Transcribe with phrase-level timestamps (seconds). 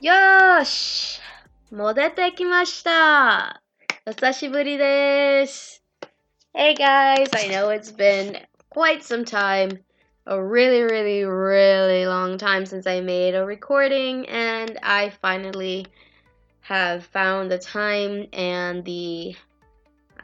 [0.00, 1.20] よーし
[1.70, 3.62] 戻ってきました
[4.06, 5.82] お久しぶりです。
[6.54, 8.38] Hey guys, I know it's been
[8.70, 9.80] quite some time,
[10.26, 15.86] a really, really, really long time since I made a recording, and I finally
[16.60, 19.34] have found the time and the,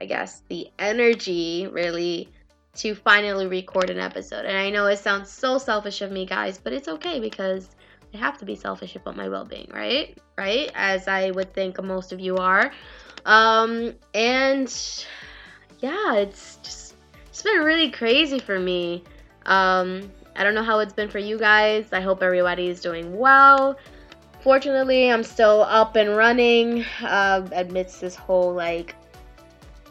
[0.01, 2.29] I guess, the energy really
[2.77, 4.45] to finally record an episode.
[4.45, 7.69] And I know it sounds so selfish of me, guys, but it's okay because
[8.14, 10.18] I have to be selfish about my well being, right?
[10.38, 10.72] Right?
[10.76, 12.72] As I would think most of you are.
[13.26, 14.74] Um, and
[15.80, 16.96] yeah, it's just
[17.28, 19.04] it's been really crazy for me.
[19.46, 21.92] Um, I don't know how it's been for you guys.
[21.92, 23.78] I hope everybody is doing well.
[24.42, 28.96] Fortunately, I'm still up and running uh, amidst this whole like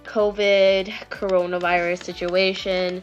[0.05, 3.03] COVID coronavirus situation.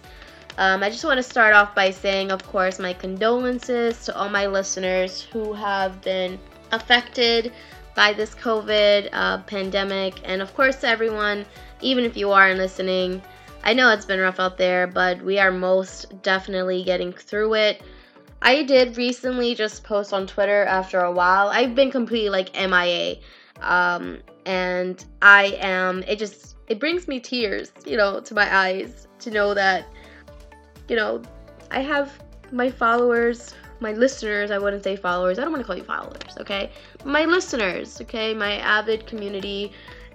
[0.58, 4.30] Um, I just want to start off by saying, of course, my condolences to all
[4.30, 6.40] my listeners who have been
[6.72, 7.52] affected
[7.95, 11.45] by this COVID uh, pandemic, and of course, to everyone,
[11.82, 13.22] even if you aren't listening.
[13.64, 17.82] I know it's been rough out there, but we are most definitely getting through it.
[18.42, 21.48] I did recently just post on Twitter after a while.
[21.48, 23.16] I've been completely like MIA.
[23.62, 29.08] Um, and I am, it just, it brings me tears, you know, to my eyes
[29.20, 29.86] to know that,
[30.88, 31.22] you know,
[31.72, 32.12] I have
[32.52, 36.38] my followers, my listeners, I wouldn't say followers, I don't want to call you followers,
[36.39, 36.72] okay?
[37.03, 38.34] My listeners, okay?
[38.34, 39.72] My avid community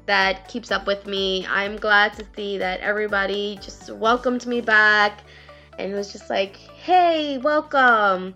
[0.06, 1.46] that keeps up with me.
[1.46, 5.20] I'm glad to see that everybody just welcomed me back
[5.78, 8.34] and was just like, hey, welcome.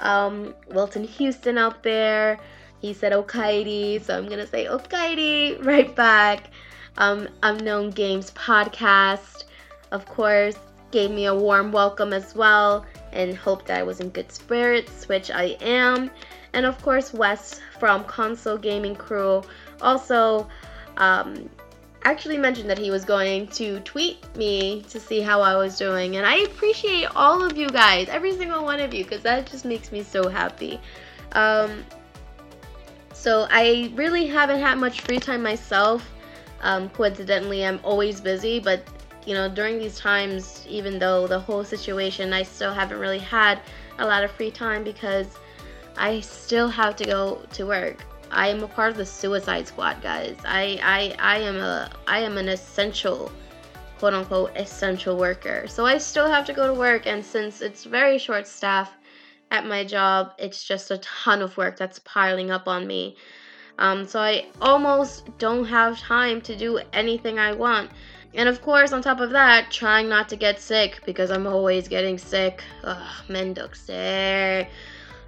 [0.00, 2.38] Um, Wilton Houston out there.
[2.80, 6.50] He said Okaidi, so I'm gonna say Okaidi right back.
[6.98, 9.44] Um, Unknown Games podcast,
[9.92, 10.58] of course,
[10.92, 15.08] gave me a warm welcome as well and hoped that I was in good spirits,
[15.08, 16.10] which I am.
[16.52, 19.42] And of course, Wes from Console Gaming Crew
[19.80, 20.48] also
[20.96, 21.48] um,
[22.04, 26.16] actually mentioned that he was going to tweet me to see how I was doing.
[26.16, 29.64] And I appreciate all of you guys, every single one of you, because that just
[29.64, 30.80] makes me so happy.
[31.32, 31.84] Um,
[33.12, 36.08] so I really haven't had much free time myself.
[36.60, 38.84] Um, coincidentally, I'm always busy, but
[39.26, 43.60] you know, during these times, even though the whole situation, I still haven't really had
[43.98, 45.26] a lot of free time because
[45.96, 48.04] I still have to go to work.
[48.30, 50.36] I am a part of the Suicide Squad, guys.
[50.44, 53.30] I I I am a I am an essential,
[53.98, 55.66] quote unquote, essential worker.
[55.68, 58.96] So I still have to go to work, and since it's very short staff
[59.50, 63.16] at my job, it's just a ton of work that's piling up on me.
[63.78, 67.90] Um, so I almost don't have time to do anything I want.
[68.34, 71.86] And of course, on top of that, trying not to get sick because I'm always
[71.88, 72.62] getting sick.
[72.82, 74.66] Ugh, mendoxe.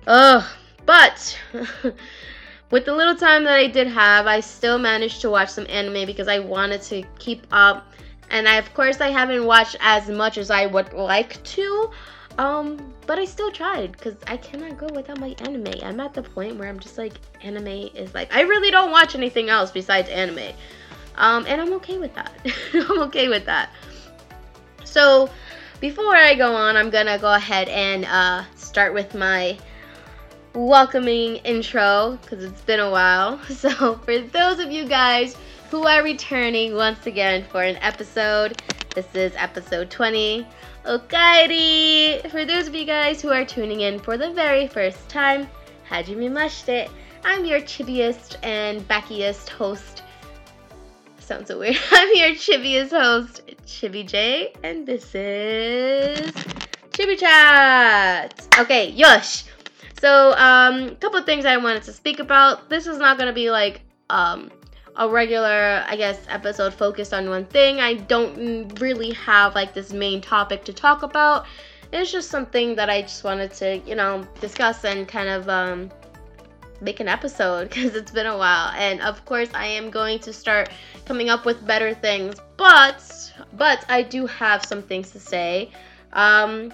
[0.07, 0.45] Ugh,
[0.87, 1.39] but
[2.71, 6.07] with the little time that I did have, I still managed to watch some anime
[6.07, 7.87] because I wanted to keep up.
[8.31, 11.91] And I, of course, I haven't watched as much as I would like to.
[12.39, 15.75] Um, but I still tried because I cannot go without my anime.
[15.83, 19.15] I'm at the point where I'm just like, anime is like, I really don't watch
[19.15, 20.55] anything else besides anime.
[21.17, 22.33] Um, and I'm okay with that.
[22.75, 23.71] I'm okay with that.
[24.85, 25.31] So,
[25.81, 29.59] before I go on, I'm gonna go ahead and uh, start with my
[30.55, 33.41] welcoming intro because it's been a while.
[33.49, 35.37] So, for those of you guys
[35.71, 38.63] who are returning once again for an episode,
[38.95, 40.47] this is episode 20.
[40.85, 42.31] Okairi!
[42.31, 45.49] For those of you guys who are tuning in for the very first time,
[45.89, 46.91] Hajime Mashite.
[47.25, 49.94] I'm your chibiest and backiest host.
[51.25, 51.79] Sounds so weird.
[51.91, 56.31] I'm your chibiest host, Chibi J, and this is
[56.91, 58.47] Chibi Chat.
[58.59, 59.45] Okay, yosh.
[59.99, 62.69] So, um, a couple things I wanted to speak about.
[62.69, 63.81] This is not gonna be like
[64.11, 64.51] um
[64.97, 67.81] a regular, I guess, episode focused on one thing.
[67.81, 71.47] I don't really have like this main topic to talk about.
[71.91, 75.91] It's just something that I just wanted to, you know, discuss and kind of um,
[76.85, 78.71] make an episode because it's been a while.
[78.77, 80.71] And of course, I am going to start
[81.05, 82.37] coming up with better things.
[82.57, 83.03] But,
[83.55, 85.71] but I do have some things to say.
[86.13, 86.73] Um,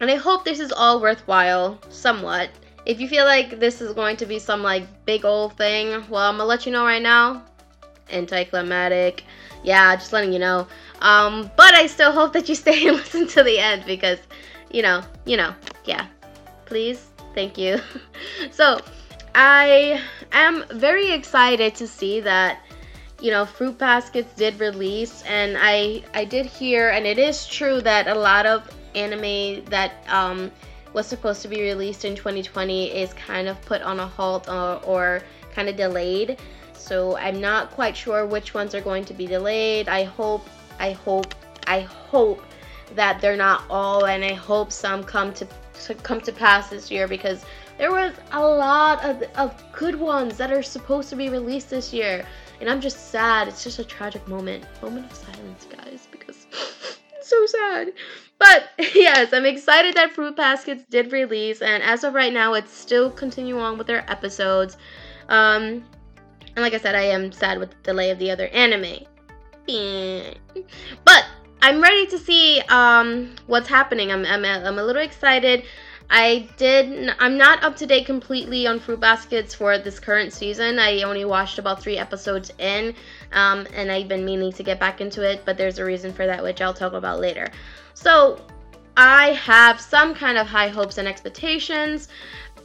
[0.00, 2.50] and I hope this is all worthwhile, somewhat.
[2.84, 6.28] If you feel like this is going to be some like big old thing, well,
[6.28, 7.42] I'm gonna let you know right now
[8.10, 9.24] anticlimactic.
[9.62, 10.66] Yeah, just letting you know.
[11.00, 14.18] Um, but I still hope that you stay and listen to the end because,
[14.70, 15.54] you know, you know,
[15.84, 16.06] yeah.
[16.64, 17.80] Please, thank you.
[18.50, 18.80] so,
[19.38, 20.00] I
[20.32, 22.62] am very excited to see that,
[23.20, 27.82] you know, Fruit Baskets did release, and I I did hear, and it is true
[27.82, 30.50] that a lot of anime that um
[30.94, 34.80] was supposed to be released in 2020 is kind of put on a halt or,
[34.84, 35.22] or
[35.52, 36.38] kind of delayed.
[36.72, 39.88] So I'm not quite sure which ones are going to be delayed.
[39.90, 40.48] I hope,
[40.78, 41.34] I hope,
[41.66, 42.42] I hope
[42.94, 45.46] that they're not all, and I hope some come to,
[45.84, 47.44] to come to pass this year because
[47.78, 51.92] there was a lot of, of good ones that are supposed to be released this
[51.92, 52.26] year.
[52.60, 53.48] And I'm just sad.
[53.48, 54.64] It's just a tragic moment.
[54.82, 56.46] Moment of silence, guys, because
[57.16, 57.92] it's so sad.
[58.38, 62.72] But yes, I'm excited that Fruit Baskets did release, and as of right now, it's
[62.72, 64.76] still continuing on with their episodes.
[65.28, 65.84] Um,
[66.54, 69.04] and like I said, I am sad with the delay of the other anime.
[71.04, 71.26] But
[71.60, 74.12] I'm ready to see um, what's happening.
[74.12, 75.64] I'm, I'm, I'm a little excited.
[76.08, 77.10] I did.
[77.18, 80.78] I'm not up to date completely on Fruit Baskets for this current season.
[80.78, 82.94] I only watched about three episodes in,
[83.32, 85.42] um, and I've been meaning to get back into it.
[85.44, 87.50] But there's a reason for that, which I'll talk about later.
[87.94, 88.40] So
[88.96, 92.08] I have some kind of high hopes and expectations.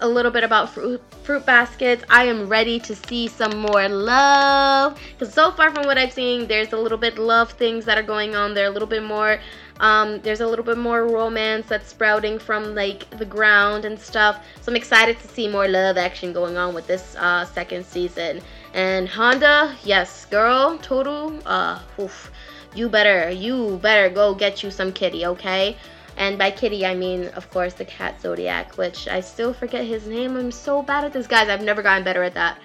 [0.03, 2.03] A little bit about fruit, fruit baskets.
[2.09, 4.99] I am ready to see some more love.
[5.17, 8.03] Because so far from what I've seen, there's a little bit love things that are
[8.03, 8.65] going on there.
[8.65, 9.39] A little bit more
[9.81, 14.45] um, there's a little bit more romance that's sprouting from like the ground and stuff.
[14.61, 18.41] So I'm excited to see more love action going on with this uh, second season.
[18.75, 22.31] And Honda, yes, girl, total, uh, oof,
[22.75, 25.75] you better, you better go get you some kitty, okay?
[26.15, 30.05] And by kitty, I mean, of course, the cat Zodiac, which I still forget his
[30.05, 30.37] name.
[30.37, 31.49] I'm so bad at this, guys.
[31.49, 32.59] I've never gotten better at that.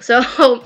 [0.00, 0.20] So,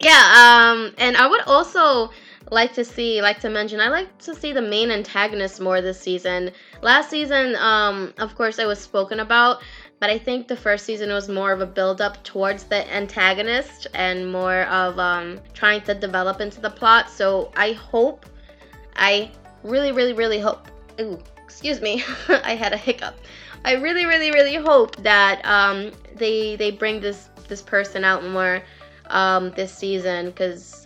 [0.00, 2.10] yeah, um, and I would also
[2.50, 6.00] like to see, like to mention, I like to see the main antagonist more this
[6.00, 6.50] season.
[6.82, 9.62] Last season, um, of course, it was spoken about,
[10.00, 13.86] but I think the first season was more of a build up towards the antagonist
[13.94, 17.08] and more of um, trying to develop into the plot.
[17.08, 18.26] So I hope,
[18.96, 19.30] I
[19.62, 20.66] really, really, really hope.
[21.00, 23.14] Ooh, excuse me, I had a hiccup.
[23.64, 28.62] I really, really, really hope that um, they they bring this this person out more
[29.06, 30.79] um, this season because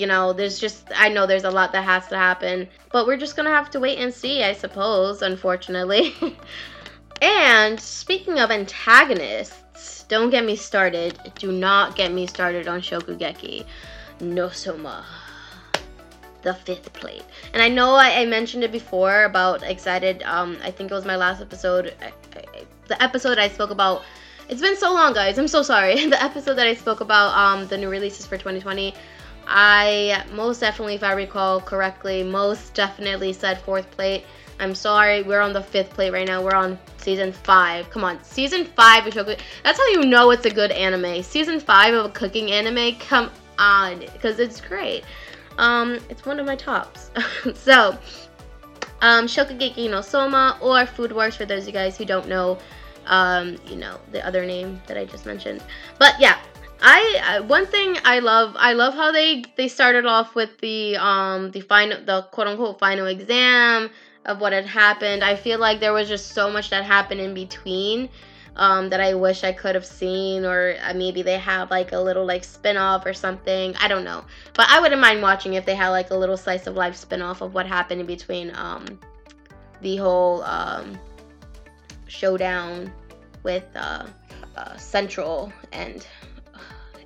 [0.00, 3.18] you know, there's just, I know there's a lot that has to happen, but we're
[3.18, 6.14] just gonna have to wait and see, I suppose, unfortunately.
[7.22, 11.18] and speaking of antagonists, don't get me started.
[11.38, 13.66] Do not get me started on Shokugeki
[14.20, 15.04] no Soma.
[16.42, 17.24] The fifth plate.
[17.52, 21.04] And I know I, I mentioned it before about excited, um, I think it was
[21.04, 21.94] my last episode.
[22.00, 24.02] I, I, the episode I spoke about
[24.48, 27.68] it's been so long guys i'm so sorry the episode that i spoke about um,
[27.68, 28.92] the new releases for 2020
[29.52, 34.24] I most definitely, if I recall correctly, most definitely said fourth plate.
[34.60, 36.40] I'm sorry, we're on the fifth plate right now.
[36.40, 37.90] We're on season five.
[37.90, 39.40] Come on, season five of Shokugeki.
[39.64, 41.24] That's how you know it's a good anime.
[41.24, 42.94] Season five of a cooking anime.
[43.00, 45.02] Come on, because it's great.
[45.58, 47.10] Um, it's one of my tops.
[47.54, 47.98] so,
[49.00, 52.56] um, Shokugeki no Soma or Food Wars for those of you guys who don't know,
[53.06, 55.60] um, you know the other name that I just mentioned.
[55.98, 56.38] But yeah,
[56.82, 61.50] I one thing I love I love how they they started off with the um
[61.50, 63.90] the final the quote unquote final exam
[64.24, 65.22] of what had happened.
[65.22, 68.08] I feel like there was just so much that happened in between
[68.56, 71.98] um that I wish I could have seen or uh, maybe they have like a
[71.98, 73.74] little like spin-off or something.
[73.76, 74.24] I don't know.
[74.54, 77.42] But I wouldn't mind watching if they had like a little slice of life spin-off
[77.42, 78.98] of what happened in between um
[79.82, 80.98] the whole um
[82.06, 82.90] showdown
[83.42, 84.06] with uh,
[84.56, 86.06] uh Central and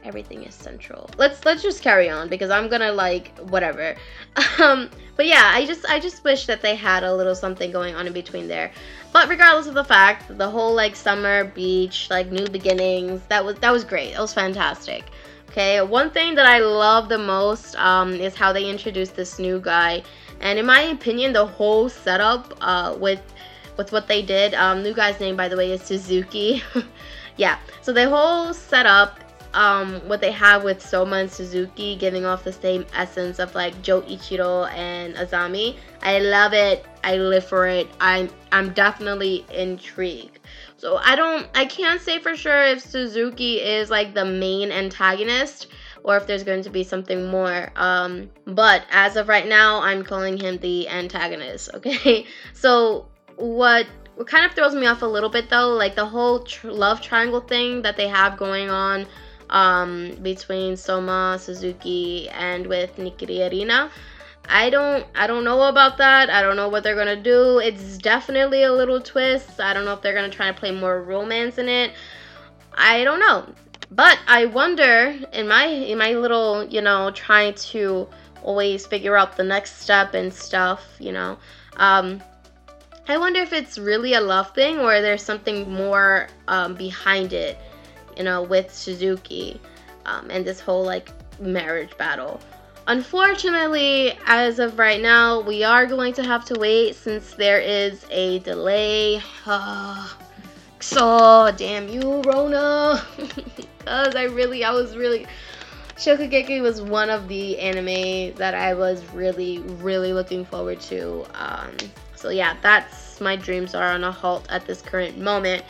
[0.05, 1.11] everything is central.
[1.17, 3.97] Let's let's just carry on because I'm gonna like whatever.
[4.61, 7.95] Um, but yeah, I just I just wish that they had a little something going
[7.95, 8.73] on in between there.
[9.13, 13.57] But regardless of the fact, the whole like summer beach, like new beginnings, that was
[13.57, 14.13] that was great.
[14.13, 15.05] It was fantastic.
[15.51, 19.61] Okay, one thing that I love the most um, is how they introduced this new
[19.61, 20.03] guy,
[20.41, 23.23] and in my opinion, the whole setup uh, with
[23.77, 24.55] with what they did.
[24.55, 26.63] Um, new guy's name, by the way, is Suzuki.
[27.37, 29.24] yeah, so the whole setup
[29.55, 33.75] um, what they have with Soma and Suzuki giving off the same essence of like
[33.83, 35.77] Joichiro and Azami.
[36.03, 36.85] I love it.
[37.05, 37.89] I live for it.
[38.01, 40.41] I'm I'm definitely intrigued.
[40.77, 45.69] So I don't I can't say for sure if Suzuki is like the main antagonist
[46.03, 47.71] or if there's going to be something more.
[47.77, 51.71] Um, but as of right now, I'm calling him the antagonist.
[51.75, 53.07] Okay, so
[53.37, 56.71] what what kind of throws me off a little bit though, like the whole tr-
[56.71, 59.07] love triangle thing that they have going on
[59.51, 63.91] um, between Soma, Suzuki, and with Nakiri Erina.
[64.49, 66.29] I don't I don't know about that.
[66.31, 67.59] I don't know what they're gonna do.
[67.59, 69.61] It's definitely a little twist.
[69.61, 71.93] I don't know if they're gonna try to play more romance in it.
[72.75, 73.47] I don't know.
[73.91, 78.09] But I wonder in my in my little, you know, trying to
[78.43, 81.39] always figure out the next step and stuff, you know.
[81.77, 82.23] Um
[83.07, 87.59] I wonder if it's really a love thing or there's something more um, behind it,
[88.17, 89.61] you know, with Suzuki
[90.07, 92.41] um, and this whole like marriage battle.
[92.87, 98.05] Unfortunately, as of right now, we are going to have to wait since there is
[98.11, 99.23] a delay.
[100.81, 103.03] So, damn you, Rona.
[103.57, 105.27] Because I really, I was really.
[105.97, 111.25] Shokugeki was one of the anime that I was really, really looking forward to.
[111.35, 111.77] Um,
[112.17, 115.65] so, yeah, that's my dreams are on a halt at this current moment.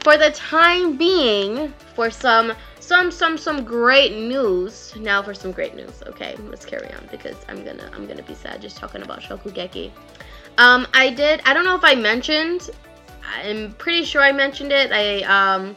[0.00, 4.94] For the time being, for some some some some great news.
[4.96, 6.02] Now for some great news.
[6.06, 9.90] Okay, let's carry on because I'm gonna I'm gonna be sad just talking about Shokugeki.
[10.56, 11.40] Um, I did.
[11.44, 12.70] I don't know if I mentioned.
[13.22, 14.90] I'm pretty sure I mentioned it.
[14.92, 15.76] I um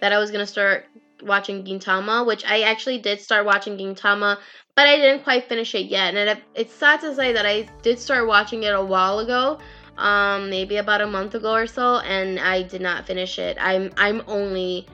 [0.00, 0.86] that I was gonna start
[1.22, 4.38] watching Gintama, which I actually did start watching Gintama,
[4.74, 6.14] but I didn't quite finish it yet.
[6.14, 9.58] And it, it's sad to say that I did start watching it a while ago,
[9.98, 13.56] um, maybe about a month ago or so, and I did not finish it.
[13.60, 14.86] I'm I'm only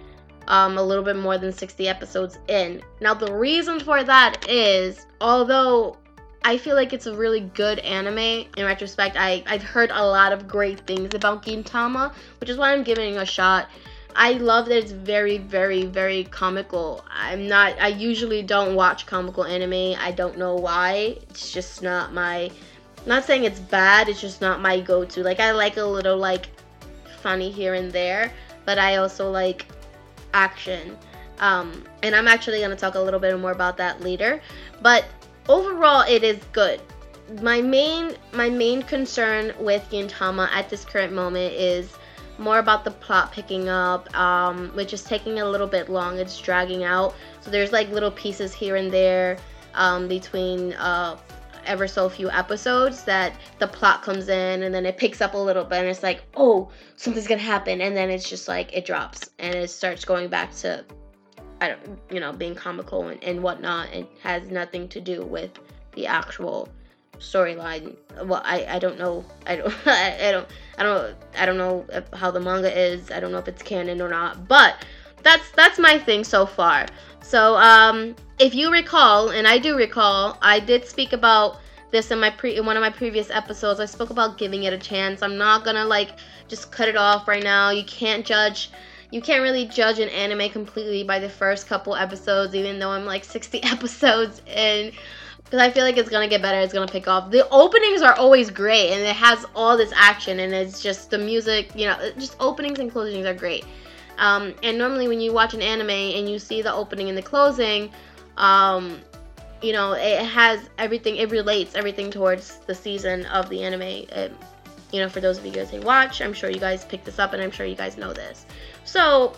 [0.48, 2.82] um, a little bit more than 60 episodes in.
[3.00, 5.96] Now, the reason for that is, although
[6.44, 10.32] I feel like it's a really good anime, in retrospect, I, I've heard a lot
[10.32, 13.68] of great things about Gintama, which is why I'm giving it a shot.
[14.14, 17.04] I love that it's very, very, very comical.
[17.10, 19.98] I'm not, I usually don't watch comical anime.
[20.00, 21.18] I don't know why.
[21.28, 22.50] It's just not my,
[23.06, 25.22] not saying it's bad, it's just not my go to.
[25.22, 26.48] Like, I like a little, like,
[27.26, 28.32] funny here and there,
[28.64, 29.66] but I also like
[30.32, 30.96] action.
[31.38, 34.40] Um, and I'm actually going to talk a little bit more about that later.
[34.80, 35.04] But
[35.48, 36.80] overall, it is good.
[37.42, 41.92] My main my main concern with Gintama at this current moment is
[42.38, 46.18] more about the plot picking up, um, which is taking a little bit long.
[46.18, 47.14] It's dragging out.
[47.40, 49.38] So there's like little pieces here and there
[49.74, 51.16] um, between uh,
[51.66, 55.38] ever so few episodes that the plot comes in and then it picks up a
[55.38, 58.84] little bit and it's like, oh, something's gonna happen, and then it's just like it
[58.84, 60.84] drops and it starts going back to,
[61.60, 63.92] I don't, you know, being comical and, and whatnot.
[63.92, 65.50] It has nothing to do with
[65.92, 66.68] the actual
[67.18, 67.96] storyline.
[68.24, 69.24] Well, I, I don't know.
[69.46, 73.10] I don't I, I don't I don't I don't know how the manga is.
[73.10, 74.48] I don't know if it's canon or not.
[74.48, 74.84] But
[75.26, 76.86] that's that's my thing so far.
[77.20, 81.58] So um if you recall, and I do recall, I did speak about
[81.90, 83.80] this in my pre in one of my previous episodes.
[83.80, 85.22] I spoke about giving it a chance.
[85.22, 86.12] I'm not gonna like
[86.48, 87.70] just cut it off right now.
[87.70, 88.70] You can't judge
[89.10, 93.04] you can't really judge an anime completely by the first couple episodes, even though I'm
[93.04, 94.92] like 60 episodes in.
[95.44, 97.30] Because I feel like it's gonna get better, it's gonna pick off.
[97.30, 101.18] The openings are always great, and it has all this action, and it's just the
[101.18, 103.64] music, you know, just openings and closings are great.
[104.18, 107.22] Um, and normally, when you watch an anime and you see the opening and the
[107.22, 107.90] closing,
[108.36, 109.00] um,
[109.62, 113.82] you know, it has everything, it relates everything towards the season of the anime.
[113.82, 114.32] It,
[114.92, 117.18] you know, for those of you guys who watch, I'm sure you guys picked this
[117.18, 118.46] up and I'm sure you guys know this.
[118.84, 119.34] So,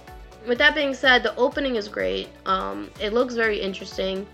[0.47, 2.29] with that being said, the opening is great.
[2.47, 4.27] Um, it looks very interesting.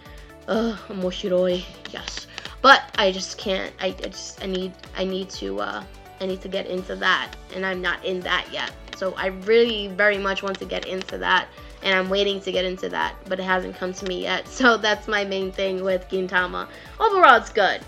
[0.48, 2.26] Ugh, moshiroi, yes.
[2.60, 5.84] But I just can't, I, I just, I need, I need to, uh,
[6.20, 8.72] I need to get into that, and I'm not in that yet.
[8.96, 11.48] So I really very much want to get into that
[11.82, 14.48] and I'm waiting to get into that, but it hasn't come to me yet.
[14.54, 16.68] So that's my main thing with Gintama.
[16.98, 17.80] Overall, it's good.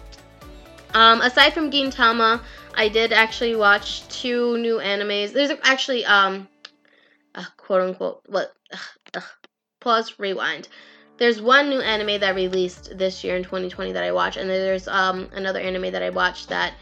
[0.95, 2.41] Um, aside from Gintama,
[2.75, 5.33] I did actually watch two new animes.
[5.33, 6.49] There's actually um,
[7.35, 8.53] uh, quote unquote what?
[9.81, 10.69] pause, rewind.
[11.17, 14.89] There's one new anime that released this year in 2020 that I watched, and there's
[14.89, 16.75] um another anime that I watched that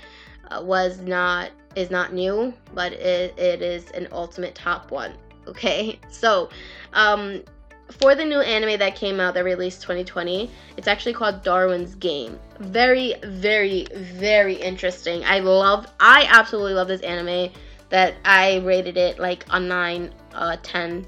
[0.50, 5.14] uh, was not is not new, but it, it is an ultimate top one.
[5.46, 6.48] Okay, so
[6.94, 7.42] um,
[7.90, 12.38] for the new anime that came out that released 2020, it's actually called Darwin's Game.
[12.60, 15.22] Very, very, very interesting.
[15.24, 17.52] I love, I absolutely love this anime.
[17.90, 21.06] That I rated it like a 9, uh, 10,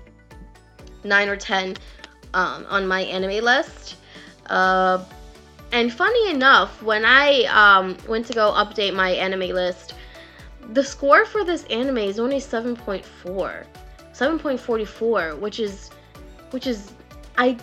[1.02, 1.76] 9 or 10
[2.34, 3.96] um, on my anime list.
[4.46, 5.02] Uh,
[5.72, 9.94] and funny enough, when I um, went to go update my anime list,
[10.72, 13.04] the score for this anime is only 7.4.
[14.12, 15.90] 7.44, which is
[16.50, 16.92] which is
[17.36, 17.56] I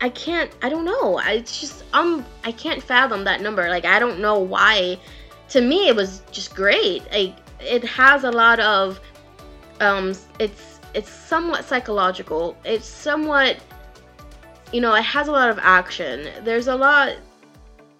[0.00, 1.18] I can't I don't know.
[1.18, 3.68] I it's just um I can't fathom that number.
[3.68, 4.98] Like I don't know why
[5.48, 7.02] to me it was just great.
[7.10, 9.00] Like it has a lot of
[9.80, 12.56] um it's it's somewhat psychological.
[12.64, 13.56] It's somewhat
[14.72, 16.28] you know, it has a lot of action.
[16.44, 17.16] There's a lot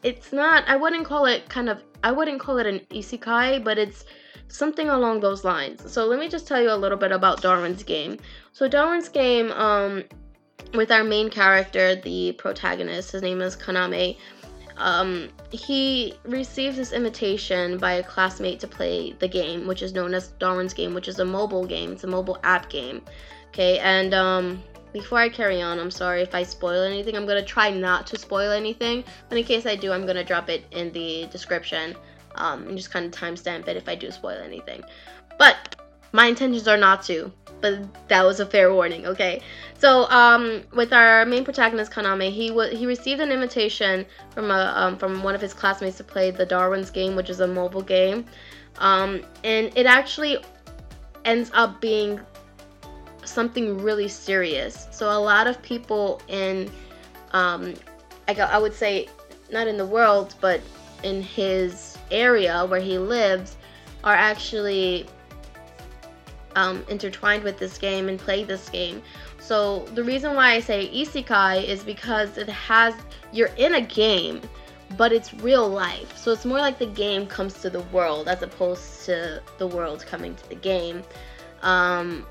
[0.02, 3.78] it's not I wouldn't call it kind of I wouldn't call it an isekai, but
[3.78, 4.04] it's
[4.48, 5.90] something along those lines.
[5.90, 8.18] So let me just tell you a little bit about Darwin's game.
[8.52, 10.04] So Darwin's game, um,
[10.74, 14.16] with our main character, the protagonist, his name is Kaname.
[14.78, 20.14] um, he received this invitation by a classmate to play the game, which is known
[20.14, 21.92] as Darwin's Game, which is a mobile game.
[21.92, 23.02] It's a mobile app game.
[23.48, 24.62] Okay, and um,
[24.92, 27.16] before I carry on, I'm sorry if I spoil anything.
[27.16, 30.48] I'm gonna try not to spoil anything, but in case I do, I'm gonna drop
[30.48, 31.96] it in the description
[32.38, 34.82] um, and just kind of timestamp it if I do spoil anything.
[35.38, 35.76] But
[36.12, 39.40] my intentions are not to but that was a fair warning, okay?
[39.78, 44.72] So, um, with our main protagonist Kaname, he w- he received an invitation from a
[44.76, 47.82] um, from one of his classmates to play the Darwin's game, which is a mobile
[47.82, 48.24] game,
[48.78, 50.38] um, and it actually
[51.24, 52.20] ends up being
[53.24, 54.88] something really serious.
[54.90, 56.70] So a lot of people in,
[57.32, 57.74] um,
[58.26, 59.08] I, I would say,
[59.50, 60.60] not in the world, but
[61.02, 63.56] in his area where he lives,
[64.04, 65.06] are actually
[66.56, 69.02] um, intertwined with this game and play this game.
[69.38, 72.94] So the reason why I say isekai is because it has
[73.32, 74.40] you're in a game,
[74.96, 76.16] but it's real life.
[76.16, 80.04] So it's more like the game comes to the world as opposed to the world
[80.06, 81.02] coming to the game,
[81.62, 82.26] um,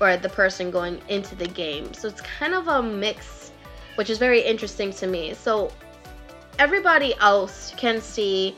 [0.00, 1.92] or the person going into the game.
[1.94, 3.52] So it's kind of a mix,
[3.94, 5.34] which is very interesting to me.
[5.34, 5.72] So
[6.58, 8.56] everybody else can see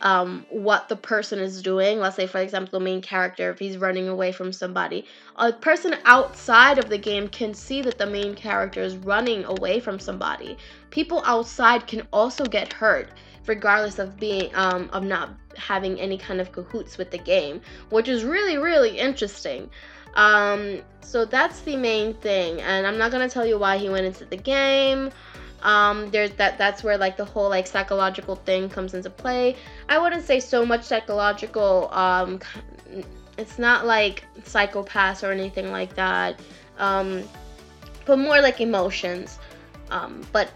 [0.00, 1.98] um, what the person is doing.
[1.98, 5.04] Let's say, for example, the main character, if he's running away from somebody,
[5.36, 9.80] a person outside of the game can see that the main character is running away
[9.80, 10.56] from somebody.
[10.90, 13.10] People outside can also get hurt,
[13.46, 18.08] regardless of being um, of not having any kind of cahoots with the game, which
[18.08, 19.70] is really really interesting.
[20.14, 24.06] Um, so that's the main thing, and I'm not gonna tell you why he went
[24.06, 25.10] into the game
[25.62, 29.56] um there's that that's where like the whole like psychological thing comes into play.
[29.88, 32.40] I wouldn't say so much psychological um
[33.38, 36.40] it's not like psychopaths or anything like that
[36.78, 37.22] um
[38.04, 39.38] but more like emotions.
[39.90, 40.50] Um but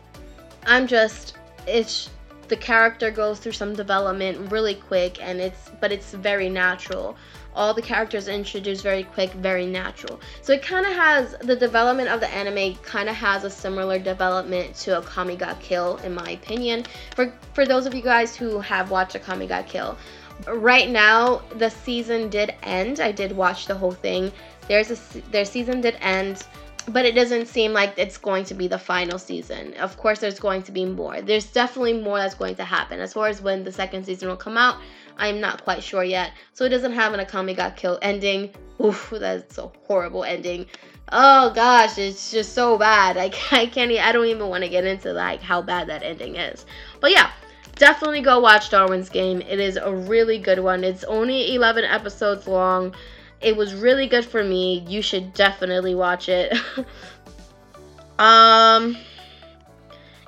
[0.66, 2.10] i'm just it's
[2.52, 7.16] the character goes through some development really quick and it's but it's very natural
[7.54, 10.20] all the characters introduced very quick, very natural.
[10.40, 13.98] So it kind of has the development of the anime kind of has a similar
[13.98, 16.86] development to Akame ga Kill in my opinion.
[17.14, 19.98] For for those of you guys who have watched Akame ga Kill,
[20.46, 23.00] right now the season did end.
[23.00, 24.32] I did watch the whole thing.
[24.68, 26.46] There's a their season did end
[26.88, 29.74] but it doesn't seem like it's going to be the final season.
[29.74, 31.22] Of course, there's going to be more.
[31.22, 33.00] There's definitely more that's going to happen.
[33.00, 34.80] As far as when the second season will come out,
[35.16, 36.32] I'm not quite sure yet.
[36.52, 38.50] So it doesn't have an Akame got killed ending.
[38.82, 40.66] Oof, that's a horrible ending.
[41.10, 43.16] Oh gosh, it's just so bad.
[43.16, 43.92] I, I can't.
[43.92, 46.64] I don't even want to get into like how bad that ending is.
[47.00, 47.30] But yeah,
[47.76, 49.40] definitely go watch Darwin's Game.
[49.42, 50.84] It is a really good one.
[50.84, 52.94] It's only 11 episodes long.
[53.42, 54.84] It was really good for me.
[54.88, 56.52] You should definitely watch it.
[58.18, 58.96] um,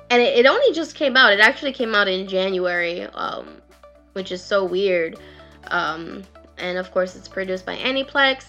[0.09, 1.33] and it, it, only just came out.
[1.33, 3.03] It actually came out in January.
[3.03, 3.61] Um,
[4.15, 5.19] which is so weird.
[5.67, 6.23] Um,
[6.57, 8.45] and of course, it's produced by Aniplex.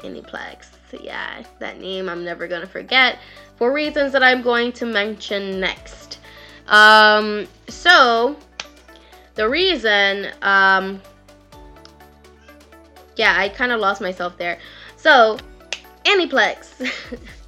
[0.00, 0.66] Aniplex,
[1.00, 3.18] yeah, that name I'm never gonna forget
[3.56, 6.18] for reasons that I'm going to mention next.
[6.68, 8.36] Um, so,
[9.36, 11.00] the reason, um,
[13.16, 14.58] yeah, I kind of lost myself there.
[14.96, 15.38] So,
[16.04, 16.90] Aniplex.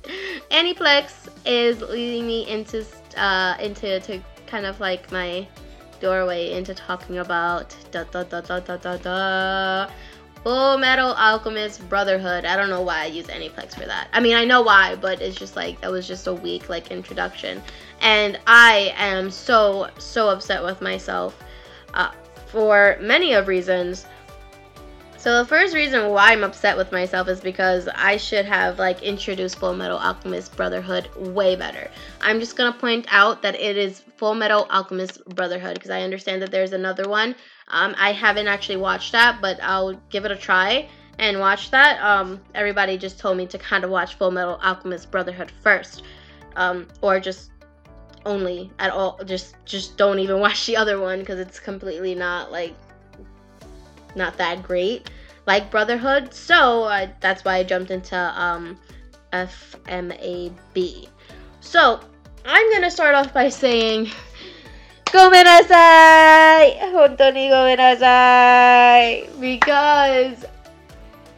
[0.51, 2.85] Aniplex is leading me into
[3.17, 5.47] uh, into to kind of like my
[6.01, 9.91] doorway into talking about da da da da da da da
[10.45, 12.45] Full Metal Alchemist Brotherhood.
[12.45, 14.09] I don't know why I use Aniplex for that.
[14.13, 16.91] I mean, I know why, but it's just like that was just a weak like
[16.91, 17.61] introduction,
[18.01, 21.43] and I am so so upset with myself
[21.95, 22.13] uh,
[22.47, 24.07] for many of reasons.
[25.19, 29.03] So the first reason why I'm upset with myself is because I should have like
[29.03, 31.91] introduced Full Metal Alchemist Brotherhood way better.
[32.21, 36.41] I'm just gonna point out that it is Full Metal Alchemist Brotherhood because I understand
[36.43, 37.35] that there's another one.
[37.67, 42.01] Um, I haven't actually watched that, but I'll give it a try and watch that.
[42.01, 46.05] Um, everybody just told me to kind of watch Full Metal Alchemist Brotherhood first,
[46.55, 47.51] um, or just
[48.25, 49.19] only at all.
[49.25, 52.77] Just just don't even watch the other one because it's completely not like
[54.19, 55.11] not that great
[55.49, 56.33] like Brotherhood.
[56.33, 58.79] So uh, that's why I jumped into um,
[59.33, 61.09] FMAB.
[61.61, 62.01] So
[62.45, 64.11] I'm gonna start off by saying,
[65.07, 66.79] Gomenasai!
[66.93, 69.41] Hontoni gomenasai!
[69.41, 70.45] Because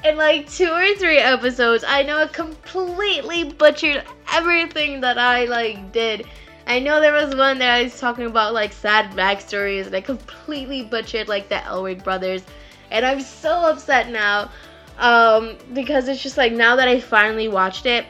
[0.04, 5.92] in like two or three episodes, I know I completely butchered everything that I like
[5.92, 6.26] did.
[6.66, 10.00] I know there was one that I was talking about like sad backstories, and I
[10.00, 12.42] completely butchered like the Elric brothers
[12.90, 14.50] and I'm so upset now
[14.98, 18.06] um, because it's just like now that I finally watched it,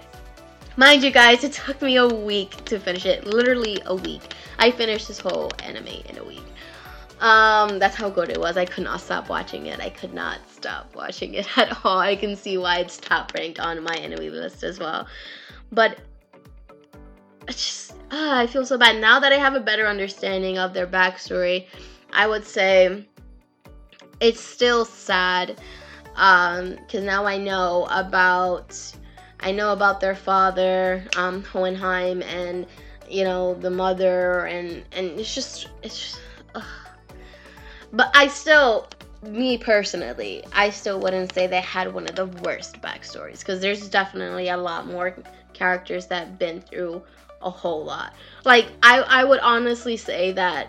[0.81, 3.27] Mind you guys, it took me a week to finish it.
[3.27, 4.23] Literally a week.
[4.59, 6.43] I finished this whole anime in a week.
[7.21, 8.57] Um, that's how good it was.
[8.57, 9.79] I could not stop watching it.
[9.79, 11.99] I could not stop watching it at all.
[11.99, 15.07] I can see why it's top ranked on my anime list as well.
[15.71, 15.99] But
[17.47, 20.73] I just uh, I feel so bad now that I have a better understanding of
[20.73, 21.67] their backstory.
[22.13, 23.07] I would say
[24.21, 25.61] it's still sad
[26.17, 28.77] um because now I know about
[29.41, 32.67] I know about their father um Hohenheim and
[33.09, 36.21] you know the mother and and it's just it's just,
[37.93, 38.89] but I still
[39.23, 43.89] me personally I still wouldn't say they had one of the worst backstories because there's
[43.89, 45.15] definitely a lot more
[45.53, 47.03] characters that have been through
[47.43, 48.15] a whole lot.
[48.45, 50.69] Like I I would honestly say that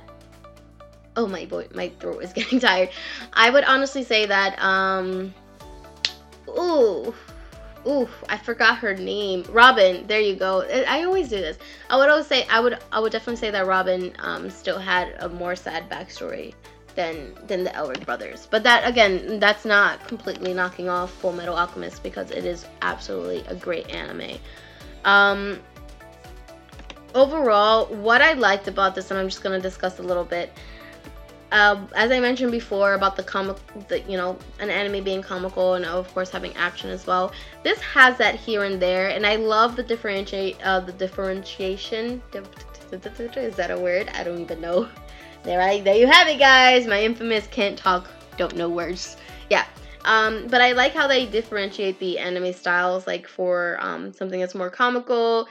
[1.18, 2.90] oh my boy my throat is getting tired
[3.34, 5.34] i would honestly say that um
[6.50, 7.14] ooh
[7.88, 11.58] ooh i forgot her name robin there you go i always do this
[11.90, 15.16] i would always say i would i would definitely say that robin um still had
[15.20, 16.54] a more sad backstory
[16.96, 18.48] than than the Elric brothers.
[18.50, 23.44] But that again, that's not completely knocking off Full Metal Alchemist because it is absolutely
[23.48, 24.38] a great anime.
[25.06, 25.60] Um,
[27.16, 30.52] overall, what I liked about this, and I'm just gonna discuss a little bit,
[31.52, 35.74] uh, as I mentioned before about the comic, the, you know, an anime being comical
[35.74, 37.32] and of course having action as well.
[37.64, 42.22] This has that here and there, and I love the differentiate, uh, the differentiation.
[42.92, 44.10] Is that a word?
[44.16, 44.88] I don't even know.
[45.44, 46.88] There, I, there you have it, guys.
[46.88, 49.18] My infamous can't talk, don't know words.
[49.50, 49.66] Yeah.
[50.06, 54.56] Um, but I like how they differentiate the anime styles, like for um, something that's
[54.56, 55.48] more comical.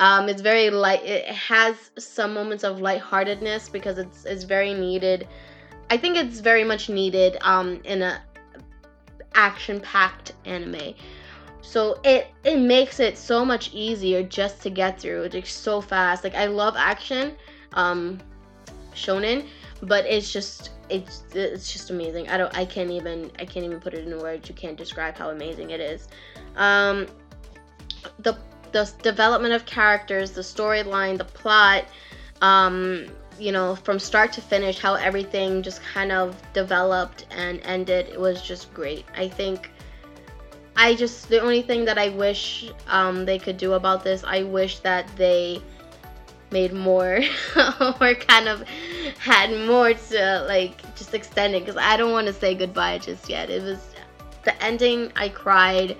[0.00, 1.04] Um, it's very light.
[1.04, 5.28] It has some moments of lightheartedness because it's it's very needed.
[5.90, 8.22] I think it's very much needed um, in a
[9.34, 10.94] action-packed anime.
[11.60, 15.24] So it it makes it so much easier just to get through.
[15.24, 16.24] It's like so fast.
[16.24, 17.36] Like I love action.
[17.74, 18.18] Um,
[18.94, 19.46] shonen,
[19.82, 22.28] but it's just it's it's just amazing.
[22.30, 24.48] I don't I can't even I can't even put it in words.
[24.48, 26.08] You can't describe how amazing it is.
[26.56, 27.06] Um,
[28.20, 28.38] the
[28.72, 31.84] the development of characters, the storyline, the plot,
[32.40, 33.06] um,
[33.38, 38.08] you know, from start to finish, how everything just kind of developed and ended.
[38.08, 39.04] It was just great.
[39.16, 39.70] I think.
[40.76, 44.44] I just the only thing that I wish um, they could do about this, I
[44.44, 45.60] wish that they
[46.50, 47.20] made more
[48.00, 48.66] or kind of
[49.18, 53.28] had more to like just extend it because I don't want to say goodbye just
[53.28, 53.50] yet.
[53.50, 53.78] It was
[54.44, 55.96] the ending, I cried,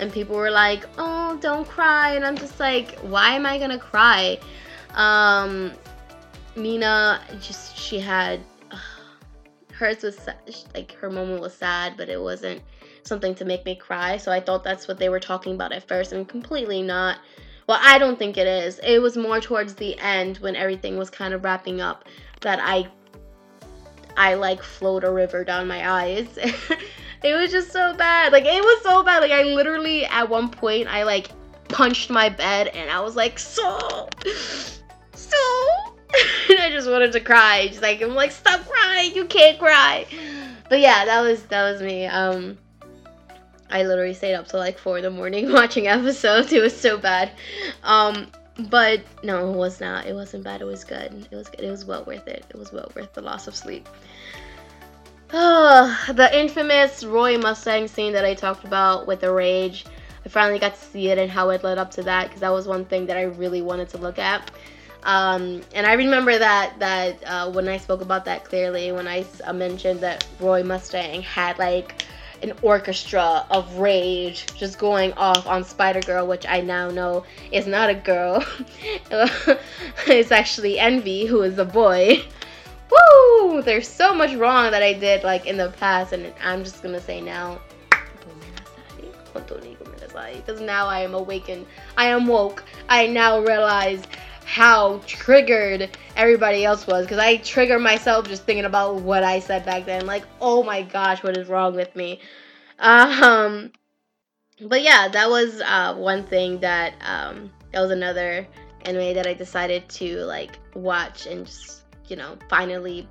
[0.00, 3.78] and people were like, "Oh, don't cry," and I'm just like, "Why am I gonna
[3.78, 4.38] cry?"
[4.94, 5.72] Um,
[6.56, 8.40] Nina just she had
[9.80, 10.28] hers was
[10.74, 12.60] like her moment was sad, but it wasn't
[13.02, 14.16] something to make me cry.
[14.18, 17.18] So I thought that's what they were talking about at first, and completely not.
[17.66, 18.80] Well, I don't think it is.
[18.82, 22.04] It was more towards the end when everything was kind of wrapping up
[22.40, 22.88] that I
[24.16, 26.38] I like flowed a river down my eyes.
[27.22, 28.32] it was just so bad.
[28.32, 29.20] Like it was so bad.
[29.20, 31.30] Like I literally at one point I like
[31.68, 34.08] punched my bed and I was like so
[35.14, 35.36] so
[36.50, 37.68] and I just wanted to cry.
[37.68, 39.14] Just like I'm like stop crying.
[39.14, 40.06] You can't cry.
[40.68, 42.06] But yeah, that was that was me.
[42.06, 42.58] Um
[43.70, 46.52] I literally stayed up till like four in the morning watching episodes.
[46.52, 47.30] It was so bad.
[47.84, 48.30] Um,
[48.68, 50.06] but no, it was not.
[50.06, 50.60] It wasn't bad.
[50.60, 51.26] It was good.
[51.30, 51.60] It was good.
[51.60, 52.44] It was well worth it.
[52.50, 53.88] It was well worth the loss of sleep.
[55.32, 59.84] Oh, the infamous Roy Mustang scene that I talked about with the rage.
[60.24, 62.50] I finally got to see it and how it led up to that because that
[62.52, 64.50] was one thing that I really wanted to look at.
[65.02, 69.24] Um, and I remember that that uh, when I spoke about that clearly, when I
[69.44, 72.04] uh, mentioned that Roy Mustang had like
[72.42, 77.66] an orchestra of rage just going off on Spider Girl, which I now know is
[77.66, 78.44] not a girl.
[80.06, 82.22] it's actually Envy, who is a boy.
[82.90, 83.62] Woo!
[83.62, 87.00] There's so much wrong that I did like in the past, and I'm just gonna
[87.00, 87.60] say now.
[90.36, 91.66] Because now I am awakened.
[91.96, 92.64] I am woke.
[92.88, 94.02] I now realize
[94.44, 99.64] how triggered everybody else was because I trigger myself just thinking about what I said
[99.64, 100.06] back then.
[100.06, 102.20] Like, oh my gosh, what is wrong with me?
[102.80, 103.70] Um,
[104.60, 108.46] but yeah, that was uh, one thing that um, that was another
[108.82, 111.79] anime that I decided to like watch and just
[112.10, 113.08] you know finally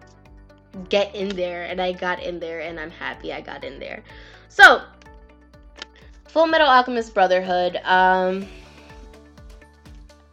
[0.90, 4.04] get in there, and I got in there, and I'm happy I got in there.
[4.50, 4.82] So,
[6.28, 7.78] Full Metal Alchemist Brotherhood.
[7.84, 8.48] Um,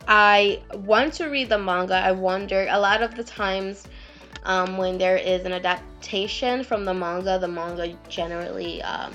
[0.08, 1.94] I want to read the manga.
[1.94, 3.88] I wonder a lot of the times
[4.44, 9.12] um, when there is an adaptation from the manga, the manga generally um,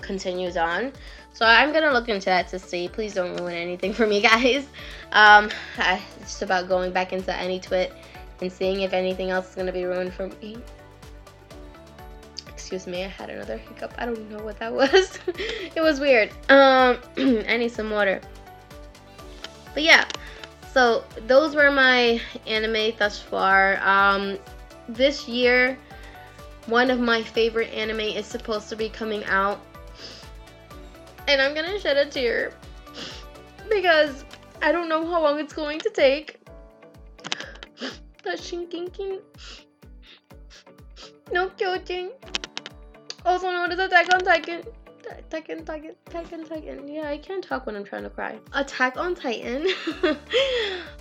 [0.00, 0.92] continues on.
[1.32, 2.88] So I'm gonna look into that to see.
[2.88, 4.66] Please don't ruin anything for me, guys.
[5.12, 7.92] Um, I, it's just about going back into AniTwit
[8.44, 10.58] and seeing if anything else is gonna be ruined for me.
[12.48, 13.94] Excuse me, I had another hiccup.
[13.96, 15.18] I don't know what that was.
[15.26, 16.30] it was weird.
[16.50, 16.98] Um,
[17.48, 18.20] I need some water.
[19.72, 20.06] But yeah,
[20.72, 23.78] so those were my anime thus far.
[23.82, 24.38] Um,
[24.88, 25.78] this year,
[26.66, 29.60] one of my favorite anime is supposed to be coming out.
[31.28, 32.52] And I'm gonna shed a tear
[33.70, 34.24] because
[34.60, 36.43] I don't know how long it's going to take.
[38.32, 39.20] Shingeki
[41.32, 42.10] no Kyojin,
[43.24, 44.62] also known as Attack on Titan.
[45.10, 46.88] Attack on Titan, Titan, Titan, Titan.
[46.88, 48.38] Yeah, I can't talk when I'm trying to cry.
[48.54, 49.66] Attack on Titan.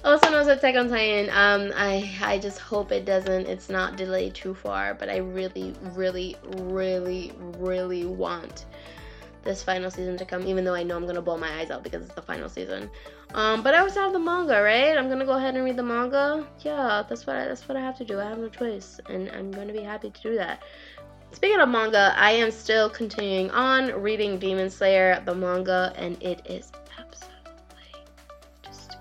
[0.04, 1.30] also known as Attack on Titan.
[1.30, 3.48] Um, I I just hope it doesn't.
[3.48, 4.94] It's not delayed too far.
[4.94, 8.66] But I really, really, really, really want
[9.44, 11.84] this final season to come, even though I know I'm gonna blow my eyes out
[11.84, 12.90] because it's the final season.
[13.34, 14.98] Um, but I also have the manga, right?
[14.98, 16.48] I'm gonna go ahead and read the manga.
[16.60, 18.20] Yeah, that's what I, that's what I have to do.
[18.20, 20.64] I have no choice, and I'm gonna be happy to do that.
[21.32, 26.46] Speaking of manga, I am still continuing on reading Demon Slayer, the manga, and it
[26.46, 28.06] is absolutely
[28.64, 28.98] just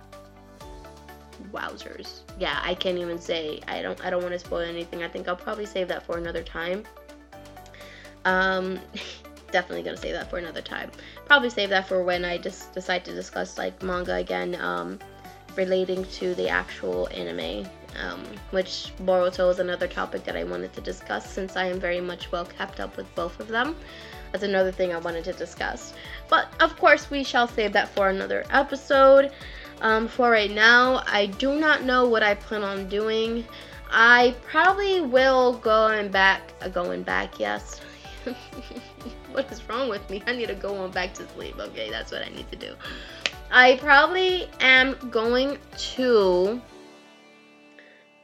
[1.52, 2.20] wowzers.
[2.38, 3.60] Yeah, I can't even say.
[3.68, 4.02] I don't.
[4.04, 5.02] I don't want to spoil anything.
[5.02, 6.84] I think I'll probably save that for another time.
[8.24, 8.80] Um.
[9.52, 10.90] definitely gonna save that for another time.
[11.26, 14.98] Probably save that for when I just decide to discuss like manga again, um,
[15.56, 17.68] relating to the actual anime.
[18.02, 22.00] Um, which Boruto is another topic that I wanted to discuss since I am very
[22.00, 23.76] much well kept up with both of them.
[24.32, 25.92] That's another thing I wanted to discuss.
[26.30, 29.30] But of course, we shall save that for another episode.
[29.82, 33.44] Um, for right now, I do not know what I plan on doing.
[33.90, 37.80] I probably will go and back, uh, going back, yes.
[39.32, 40.22] what is wrong with me?
[40.26, 41.58] I need to go on back to sleep.
[41.58, 42.74] Okay, that's what I need to do.
[43.50, 45.58] I probably am going
[45.94, 46.60] to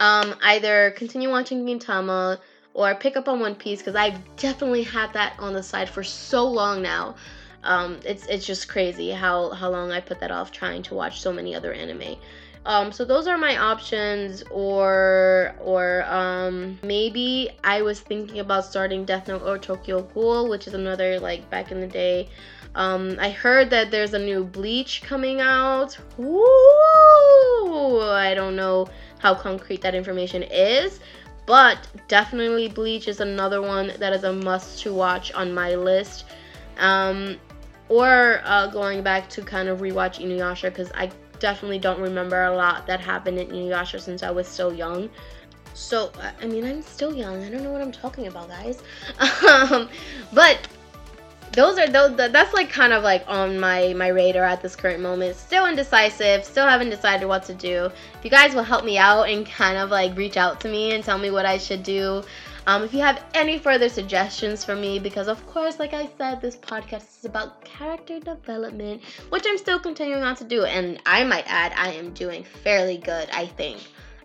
[0.00, 2.38] um, either continue watching Gintama
[2.74, 6.02] or pick up on One Piece because I've definitely had that on the side for
[6.02, 7.16] so long now.
[7.64, 11.20] Um, it's it's just crazy how how long I put that off trying to watch
[11.20, 12.16] so many other anime.
[12.66, 19.04] Um, so those are my options, or or um, maybe I was thinking about starting
[19.04, 22.28] Death Note or Tokyo Ghoul, which is another like back in the day.
[22.74, 25.98] Um, I heard that there's a new Bleach coming out.
[26.16, 28.00] Woo!
[28.02, 31.00] I don't know how concrete that information is,
[31.46, 36.26] but definitely Bleach is another one that is a must to watch on my list.
[36.78, 37.38] Um,
[37.88, 42.54] or uh, going back to kind of rewatch Inuyasha because I definitely don't remember a
[42.54, 45.08] lot that happened in Inuyasha since I was so young.
[45.74, 46.10] So,
[46.42, 47.44] I mean, I'm still young.
[47.44, 48.82] I don't know what I'm talking about, guys.
[49.70, 49.88] um,
[50.32, 50.58] but
[51.52, 55.00] those are those that's like kind of like on my my radar at this current
[55.00, 58.98] moment still indecisive still haven't decided what to do if you guys will help me
[58.98, 61.82] out and kind of like reach out to me and tell me what i should
[61.82, 62.22] do
[62.68, 66.42] um, if you have any further suggestions for me, because of course, like I said,
[66.42, 70.64] this podcast is about character development, which I'm still continuing on to do.
[70.64, 73.78] And I might add, I am doing fairly good, I think.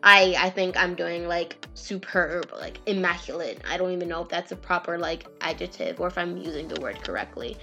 [0.03, 3.61] I, I think I'm doing like superb, like immaculate.
[3.65, 6.81] I don't even know if that's a proper like adjective or if I'm using the
[6.81, 7.55] word correctly.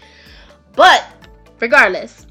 [0.73, 1.05] But
[1.61, 2.27] regardless,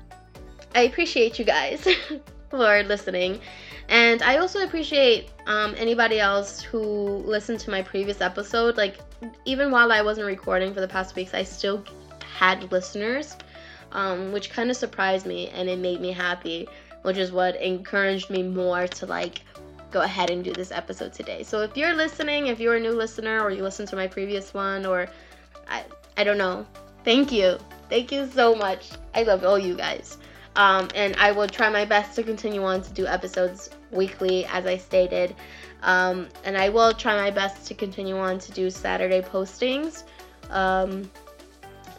[0.74, 1.88] I appreciate you guys
[2.50, 3.42] for listening.
[3.90, 6.80] And I also appreciate um, anybody else who
[7.26, 8.78] listened to my previous episode.
[8.78, 9.00] Like,
[9.46, 11.84] even while I wasn't recording for the past weeks, I still
[12.24, 13.36] had listeners,
[13.92, 16.68] um, which kind of surprised me and it made me happy,
[17.02, 19.42] which is what encouraged me more to like
[19.90, 21.42] go ahead and do this episode today.
[21.42, 24.54] So if you're listening, if you're a new listener or you listened to my previous
[24.54, 25.08] one, or
[25.68, 25.84] I,
[26.16, 26.64] I don't know,
[27.04, 27.58] thank you.
[27.90, 28.92] Thank you so much.
[29.16, 30.20] I love all you guys.
[30.56, 34.66] Um, and I will try my best to continue on to do episodes weekly, as
[34.66, 35.36] I stated.
[35.84, 40.04] Um, and I will try my best to continue on to do Saturday postings.
[40.50, 41.10] Um,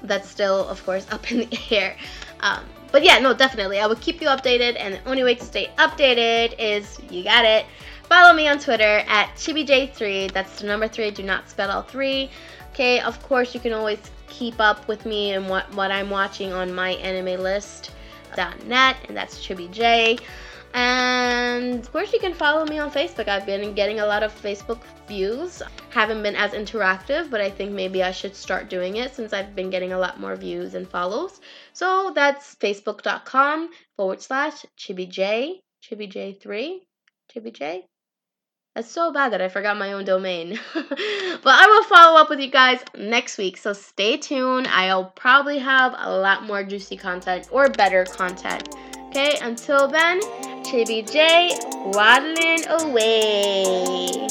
[0.02, 1.96] that's still, of course, up in the air.
[2.40, 3.78] Um, but yeah, no, definitely.
[3.78, 7.44] I will keep you updated, and the only way to stay updated is you got
[7.44, 7.66] it.
[8.04, 10.32] Follow me on Twitter at ChibiJ3.
[10.32, 11.10] That's the number three.
[11.12, 12.28] Do not spell all three.
[12.72, 13.98] Okay, of course, you can always
[14.28, 17.92] keep up with me and what, what I'm watching on my anime list
[18.66, 20.18] net, and that's Chibi J.
[20.74, 23.28] And of course, you can follow me on Facebook.
[23.28, 25.62] I've been getting a lot of Facebook views.
[25.90, 29.54] Haven't been as interactive, but I think maybe I should start doing it since I've
[29.56, 31.40] been getting a lot more views and follows.
[31.72, 36.80] So that's facebook.com forward slash chibij, chibij3,
[37.34, 37.82] chibij.
[38.76, 40.58] That's so bad that I forgot my own domain.
[40.74, 40.86] but
[41.44, 44.68] I will follow up with you guys next week, so stay tuned.
[44.68, 48.76] I'll probably have a lot more juicy content or better content.
[49.08, 50.20] Okay, until then,
[50.62, 51.50] Chibi J
[51.94, 54.28] waddling away.